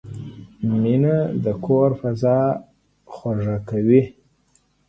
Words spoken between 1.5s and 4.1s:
کور فضا خوږوي.